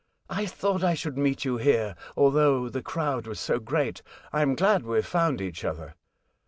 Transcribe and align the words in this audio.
"I 0.41 0.47
thought 0.47 0.83
I 0.83 0.95
should 0.95 1.15
meet 1.15 1.45
you 1.45 1.57
here, 1.57 1.95
although 2.17 2.69
the 2.69 2.81
crowd 2.81 3.27
was 3.27 3.39
so 3.39 3.59
great. 3.59 4.01
I 4.33 4.41
am 4.41 4.55
glad 4.55 4.81
we 4.81 4.95
have 4.95 5.05
found 5.05 5.41
each 5.41 5.63
other." 5.63 5.93